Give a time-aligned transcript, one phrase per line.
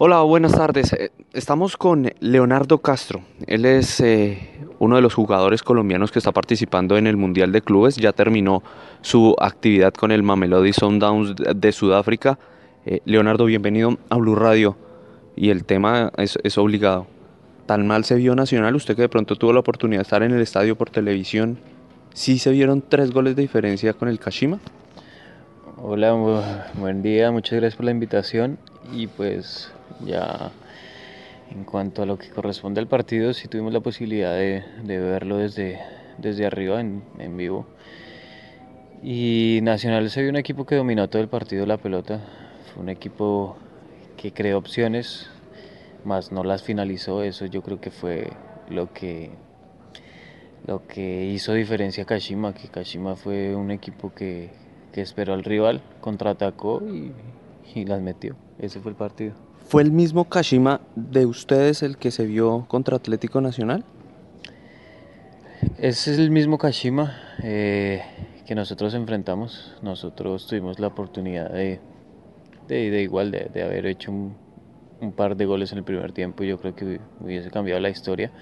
[0.00, 0.96] Hola, buenas tardes.
[1.32, 3.22] Estamos con Leonardo Castro.
[3.48, 4.48] Él es eh,
[4.78, 7.96] uno de los jugadores colombianos que está participando en el Mundial de Clubes.
[7.96, 8.62] Ya terminó
[9.00, 12.38] su actividad con el Mamelody Sundowns de Sudáfrica.
[12.86, 14.76] Eh, Leonardo, bienvenido a Blue Radio.
[15.34, 17.08] Y el tema es, es, obligado.
[17.66, 18.76] ¿Tan mal se vio Nacional?
[18.76, 21.58] Usted que de pronto tuvo la oportunidad de estar en el estadio por televisión.
[22.14, 24.60] ¿Sí se vieron tres goles de diferencia con el Kashima?
[25.76, 26.14] Hola,
[26.74, 27.32] buen día.
[27.32, 28.58] Muchas gracias por la invitación.
[28.92, 29.72] Y pues
[30.04, 30.50] ya
[31.50, 35.80] en cuanto a lo que corresponde al partido, sí tuvimos la posibilidad de, verlo desde,
[36.18, 37.66] desde arriba en, en, vivo.
[39.02, 42.20] Y Nacional se vio un equipo que dominó todo el partido la pelota.
[42.72, 43.56] Fue un equipo
[44.16, 45.30] que creó opciones,
[46.04, 47.22] más no las finalizó.
[47.22, 48.30] Eso yo creo que fue
[48.68, 49.30] lo que,
[50.66, 54.50] lo que hizo diferencia a Kashima, que Kashima fue un equipo que,
[54.92, 56.82] que esperó al rival, contraatacó
[57.74, 58.36] y las metió.
[58.58, 59.47] Ese fue el partido.
[59.68, 63.84] ¿Fue el mismo Kashima de ustedes el que se vio contra Atlético Nacional?
[65.76, 68.00] Es el mismo Kashima eh,
[68.46, 69.76] que nosotros enfrentamos.
[69.82, 71.80] Nosotros tuvimos la oportunidad de,
[72.66, 74.38] de, igual, de, de, haber hecho un,
[75.02, 76.44] un, par de goles en el primer tiempo.
[76.44, 78.32] Yo creo que hubiese cambiado la historia.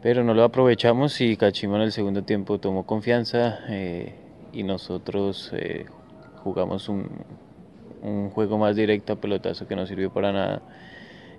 [0.00, 4.14] Pero no lo aprovechamos y Kashima en el segundo tiempo tomó confianza eh,
[4.54, 5.84] y nosotros eh,
[6.42, 7.10] jugamos un,
[8.06, 10.62] un juego más directo a pelotazo que no sirvió para nada.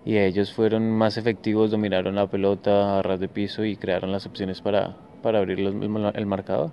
[0.06, 4.26] Y ellos fueron más efectivos, dominaron la pelota a ras de piso y crearon las
[4.26, 5.74] opciones para, para abrir los,
[6.16, 6.72] el marcador.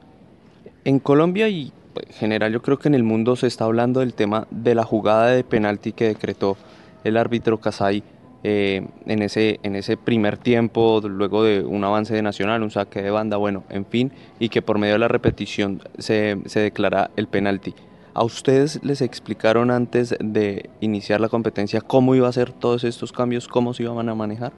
[0.84, 4.14] En Colombia y en general yo creo que en el mundo se está hablando del
[4.14, 6.56] tema de la jugada de penalti que decretó
[7.04, 8.02] el árbitro Casay
[8.42, 13.00] eh, en, ese, en ese primer tiempo, luego de un avance de Nacional, un saque
[13.00, 17.10] de banda, bueno, en fin, y que por medio de la repetición se, se declara
[17.16, 17.74] el penalti.
[18.16, 23.10] ¿A ustedes les explicaron antes de iniciar la competencia cómo iba a ser todos estos
[23.10, 24.52] cambios, cómo se iban a manejar?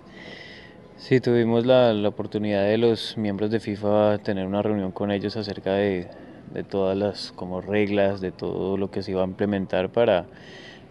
[0.99, 5.39] Sí, tuvimos la, la oportunidad de los miembros de FIFA tener una reunión con ellos
[5.39, 6.07] acerca de,
[6.53, 10.27] de, todas las como reglas, de todo lo que se iba a implementar para,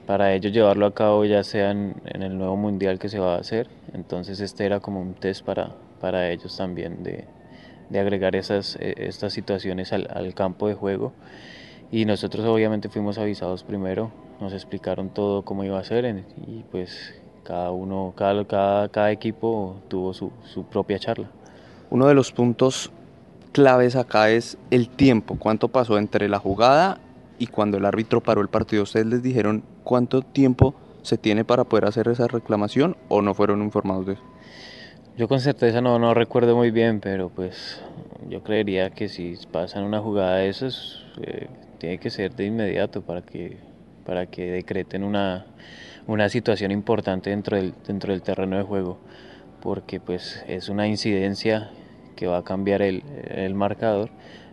[0.08, 3.40] para ellos llevarlo a cabo ya sea en, el nuevo mundial que se va a
[3.42, 3.68] hacer.
[3.94, 7.26] Entonces este era como un test para, para ellos también de,
[7.92, 11.14] de agregar esas, estas situaciones al, al campo de juego
[11.92, 17.14] y nosotros obviamente fuimos avisados primero, nos explicaron todo cómo iba a ser y pues
[17.44, 21.30] cada uno, cada, cada, cada equipo tuvo su, su, propia charla.
[21.90, 22.92] Uno de los puntos
[23.52, 26.98] claves acá es el tiempo, cuánto pasó entre la jugada
[27.38, 28.84] y cuando el árbitro paró el partido.
[28.84, 33.62] ¿Ustedes les dijeron cuánto tiempo se tiene para poder hacer esa reclamación o no fueron
[33.62, 34.24] informados de eso?
[35.18, 37.82] Yo con certeza no, no recuerdo muy bien, pero pues
[38.28, 41.48] yo creería que si pasan una jugada de esas, eh,
[41.86, 43.58] tiene que ser de inmediato para que,
[44.08, 45.46] para que decreten una,
[46.08, 48.98] una situación importante dentro del, dentro del terreno de juego,
[49.62, 51.70] porque pues es una incidencia
[52.16, 54.10] que va a cambiar el, el marcador,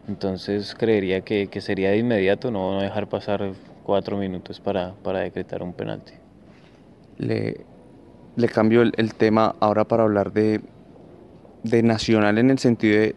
[0.09, 5.63] entonces creería que, que, sería de inmediato, no dejar pasar cuatro minutos para, para decretar
[5.63, 6.13] un penalti.
[7.17, 7.65] Le,
[8.37, 10.61] le cambio el, el, tema ahora para hablar de,
[11.63, 13.15] de Nacional en el sentido de,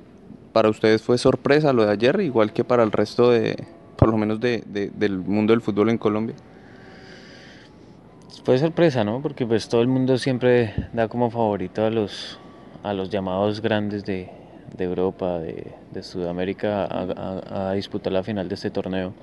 [0.53, 4.17] para ustedes fue sorpresa lo de ayer, igual que para el resto de, por lo
[4.17, 6.35] menos de, de, del mundo del fútbol en Colombia?
[8.43, 9.21] Fue sorpresa, ¿no?
[9.21, 12.37] Porque pues todo el mundo siempre da como favorito a los,
[12.83, 14.29] a los llamados grandes de,
[14.77, 19.13] Europa, de, Sudamérica, a, disputar la final de este torneo.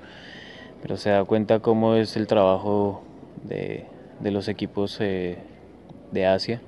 [0.81, 3.01] Pero se da cuenta cómo es el trabajo
[3.43, 3.85] de,
[4.19, 5.37] de los equipos eh,
[6.11, 6.61] de Asia,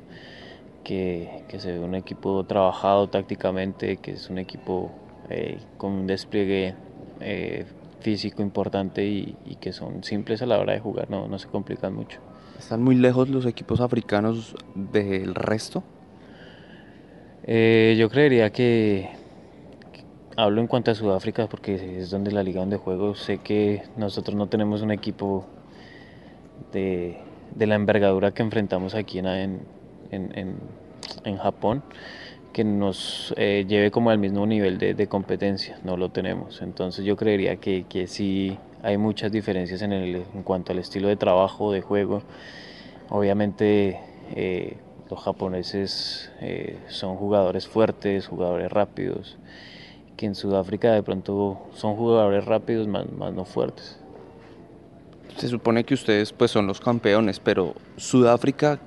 [0.85, 4.91] que, que, se ve un equipo trabajado tácticamente, que es un equipo
[5.29, 6.75] eh, con un despliegue
[7.19, 7.65] eh,
[8.05, 11.47] físico importante y, y, que son simples a la hora de jugar, no, no se
[11.47, 12.19] complican mucho.
[12.59, 15.83] ¿Están muy lejos los equipos africanos del resto?
[17.45, 19.09] Eh, yo creería que,
[19.91, 20.03] que,
[20.37, 24.35] hablo en cuanto a Sudáfrica porque es donde la liga donde juego, sé que nosotros
[24.35, 25.47] no tenemos un equipo
[26.73, 27.17] de,
[27.55, 29.61] de la envergadura que enfrentamos aquí en, en,
[30.11, 30.57] en,
[31.23, 31.81] en Japón
[32.55, 36.61] que nos eh, lleve como al mismo nivel de, competencia, no lo tenemos.
[36.61, 41.09] Entonces yo creería que, que sí hay muchas diferencias en, el, en cuanto al estilo
[41.09, 42.23] de trabajo, de juego.
[43.09, 43.99] Obviamente
[44.37, 44.77] eh,
[45.09, 49.37] los japoneses eh, son jugadores fuertes, jugadores rápidos,
[50.15, 53.99] que en Sudáfrica de pronto son jugadores rápidos más, más no fuertes.
[55.35, 58.79] Se supone que ustedes pues son los campeones, pero Sudáfrica,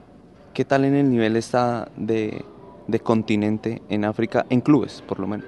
[0.55, 2.47] ¿qué tal en el nivel está de,
[2.88, 5.46] de continente en África, en clubes por lo menos?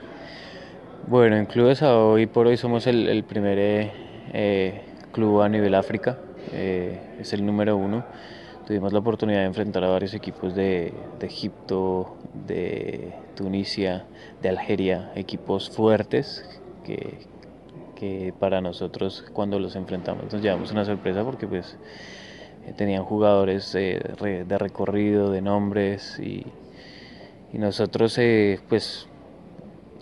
[1.08, 3.92] Bueno, en clubes hoy por hoy somos el, primer eh,
[4.32, 6.18] eh, club a nivel África,
[6.52, 8.04] eh, es el número uno.
[8.66, 12.16] Tuvimos la oportunidad de enfrentar a varios equipos de, de, Egipto,
[12.46, 14.04] de Tunisia,
[14.40, 17.18] de Algeria, equipos fuertes que,
[17.96, 21.76] que para nosotros cuando los enfrentamos nos llevamos una sorpresa porque pues
[22.76, 26.46] tenían jugadores de recorrido, de nombres y,
[27.52, 28.18] y nosotros
[28.68, 29.08] pues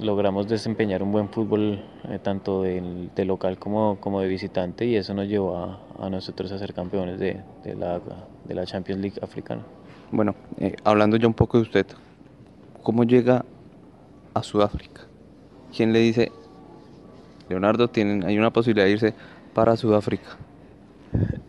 [0.01, 5.15] logramos desempeñar un buen fútbol eh, tanto de, local como, como, de visitante y eso
[5.15, 8.01] nos llevó a, nosotros a ser campeones de, de, la,
[8.45, 9.63] de la Champions League africana.
[10.11, 11.87] Bueno, eh, hablando ya un poco de usted,
[12.83, 13.45] ¿cómo llega
[14.35, 15.03] a Sudáfrica?
[15.77, 16.33] ¿Quién le dice,
[17.49, 19.15] Leonardo, tienen, hay una posibilidad de irse
[19.53, 20.37] para Sudáfrica?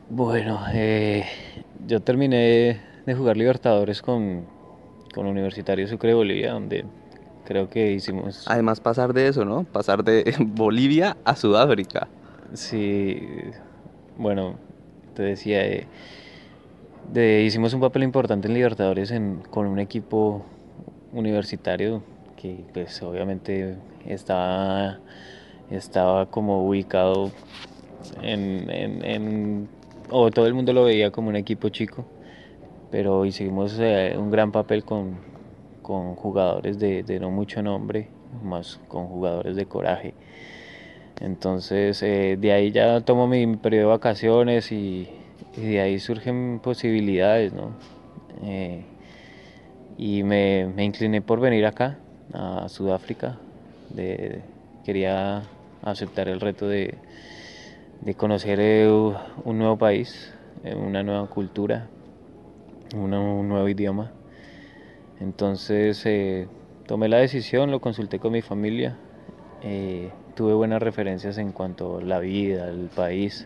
[0.10, 1.24] Bueno, eh,
[1.88, 4.46] yo terminé de jugar Libertadores con,
[5.14, 6.86] con Universitario Sucre de Bolivia, donde
[7.46, 8.46] creo que hicimos...
[8.48, 9.64] Además pasar de eso, ¿no?
[9.64, 12.08] Pasar de Bolivia a Sudáfrica.
[12.54, 13.22] Sí,
[14.18, 14.56] bueno,
[15.16, 15.88] te decía, eh,
[17.46, 19.14] hicimos un papel importante en Libertadores
[19.50, 20.46] con un equipo
[21.14, 22.04] universitario
[22.38, 23.76] que pues obviamente
[24.06, 25.00] estaba,
[25.70, 27.32] estaba como ubicado
[28.22, 29.68] en, en,
[30.10, 32.06] o todo el mundo lo veía como un equipo chico,
[32.91, 35.18] pero hicimos eh, un gran papel con,
[35.89, 38.09] con jugadores de, no mucho nombre,
[38.44, 40.13] más con jugadores de coraje.
[41.19, 45.09] Entonces eh, de ahí ya tomo mi periodo de vacaciones y,
[45.57, 47.71] de ahí surgen posibilidades, ¿no?
[48.44, 48.83] Eh,
[49.97, 51.97] y me, incliné por venir acá,
[52.33, 53.39] a Sudáfrica.
[53.89, 54.41] De,
[54.86, 55.41] quería
[55.81, 56.94] aceptar el reto de,
[58.15, 60.33] conocer eh, un nuevo país,
[60.63, 61.88] una nueva cultura,
[62.95, 64.12] un nuevo idioma.
[65.19, 66.47] Entonces eh,
[66.88, 68.97] tomé la decisión, lo consulté con mi familia,
[69.62, 73.45] eh, tuve buenas referencias en cuanto a la vida, el país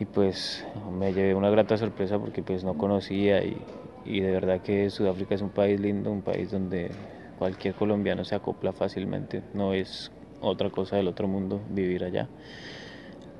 [0.00, 0.64] y pues
[0.98, 5.42] me llevé una grata sorpresa porque pues no conocía y, de verdad que Sudáfrica es
[5.42, 6.90] un país lindo, un país donde
[7.38, 10.10] cualquier colombiano se acopla fácilmente, no es
[10.40, 12.28] otra cosa del otro mundo vivir allá.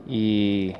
[0.09, 0.75] Y,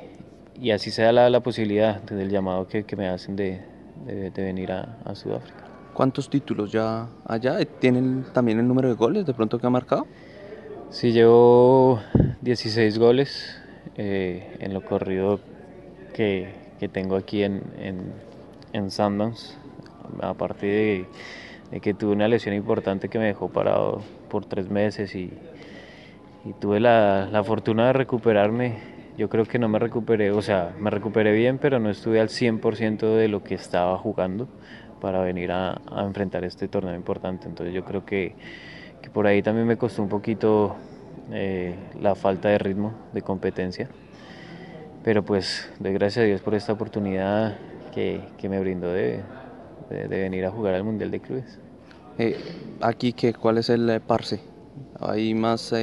[0.73, 3.61] así sea la, la posibilidad del llamado que, me hacen de,
[4.05, 5.67] venir a Sudáfrica.
[5.97, 7.57] ¿Cuántos títulos ya allá?
[7.65, 10.05] ¿Tienen también el número de goles de pronto que ha marcado?
[10.91, 11.99] Sí, llevo
[12.41, 13.59] 16 goles
[13.95, 15.39] eh, en lo corrido
[16.13, 16.53] que,
[16.93, 17.63] tengo aquí en,
[18.73, 19.55] en, Sundance.
[20.21, 21.07] Aparte
[21.71, 25.33] de, que tuve una lesión importante que me dejó parado por tres meses y,
[26.59, 28.96] tuve la, la, fortuna de recuperarme.
[29.17, 32.29] Yo creo que no me recuperé, o sea, me recuperé bien, pero no estuve al
[32.29, 34.47] 100% de lo que estaba jugando
[35.01, 37.47] para venir a, enfrentar este torneo importante.
[37.47, 38.35] Entonces yo creo que,
[39.13, 40.75] por ahí también me costó un poquito
[41.31, 43.89] eh, la falta de ritmo, de competencia.
[45.03, 47.57] Pero pues doy gracias a Dios por esta oportunidad
[47.95, 49.23] que, me brindó de,
[49.89, 51.59] venir a jugar al Mundial de Clubes.
[52.19, 52.37] Eh,
[52.81, 54.41] aquí, ¿qué, ¿cuál es el eh, parce?
[54.99, 55.73] ¿Hay más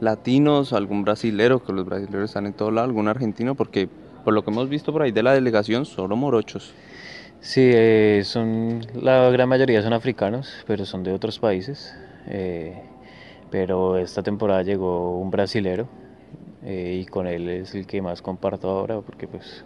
[0.00, 3.54] latinos, algún brasilero, que los brasileños están en todo lado, algún argentino?
[3.54, 3.88] Porque
[4.24, 6.74] por lo que hemos visto por ahí de la delegación, solo morochos.
[7.40, 11.94] Sí, eh, son, la gran mayoría son africanos, pero son de otros países.
[12.26, 12.82] Eh,
[13.50, 15.86] pero esta temporada llegó un brasilero
[16.64, 19.64] eh, y con él es el que más comparto ahora porque pues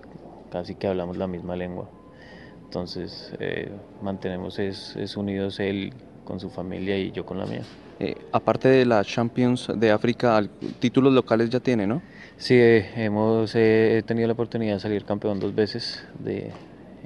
[0.52, 1.88] casi que hablamos la misma lengua.
[2.64, 3.32] Entonces
[4.02, 5.92] mantenemos es, es, unidos él
[6.24, 7.62] con su familia y yo con la mía.
[8.32, 10.42] Aparte de la Champions de África,
[10.78, 12.02] títulos locales ya tiene, ¿no?
[12.36, 16.52] Sí, hemos tenido la oportunidad de salir campeón dos veces de,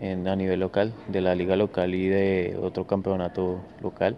[0.01, 4.17] en, a nivel local, de la liga local y de otro campeonato local.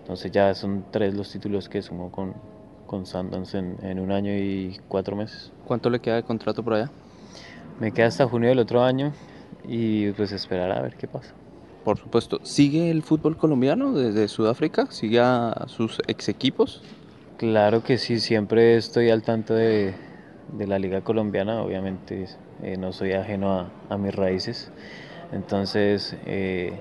[0.00, 2.34] Entonces ya son tres los títulos que sumo con,
[2.86, 5.52] con Sundance en, en, un año y cuatro meses.
[5.66, 6.90] ¿Cuánto le queda de contrato por allá?
[7.80, 9.12] Me queda hasta junio del otro año
[9.66, 11.34] y pues esperar a ver qué pasa.
[11.84, 12.38] Por supuesto.
[12.42, 14.86] ¿Sigue el fútbol colombiano desde Sudáfrica?
[14.90, 16.82] ¿Sigue a sus ex equipos?
[17.38, 19.94] Claro que sí, siempre estoy al tanto de,
[20.52, 22.26] de la liga colombiana, obviamente
[22.62, 24.70] eh, no soy ajeno a, mis raíces.
[25.32, 26.72] Entonces, eh,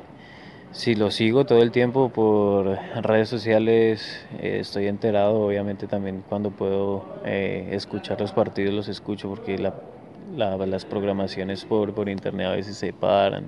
[0.73, 6.49] Sí, lo sigo todo el tiempo por redes sociales, eh, estoy enterado, obviamente también cuando
[6.51, 12.93] puedo escuchar los partidos los escucho porque las programaciones por, por internet a veces se
[12.93, 13.47] paran,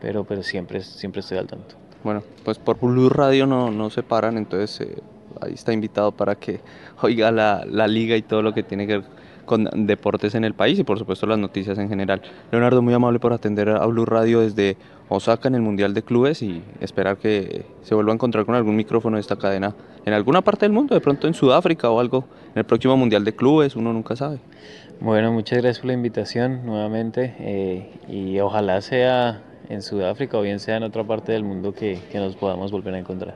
[0.00, 1.74] pero, pero siempre, siempre estoy al tanto.
[2.04, 5.02] Bueno, pues por Blue Radio no, no se paran, entonces eh,
[5.40, 6.60] ahí está invitado para que
[7.02, 10.54] oiga la, la liga y todo lo que tiene que ver con deportes en el
[10.54, 12.20] país y por supuesto las noticias en general.
[12.50, 14.76] Leonardo, muy amable por atender a Blue Radio desde
[15.08, 18.76] Osaka en el Mundial de Clubes y esperar que se vuelva a encontrar con algún
[18.76, 19.74] micrófono de esta cadena
[20.04, 23.24] en alguna parte del mundo, de pronto en Sudáfrica o algo, en el próximo Mundial
[23.24, 24.38] de Clubes, uno nunca sabe.
[25.00, 30.60] Bueno, muchas gracias por la invitación nuevamente eh, y ojalá sea en Sudáfrica o bien
[30.60, 33.34] sea en otra parte del mundo que, que nos podamos volver a encontrar.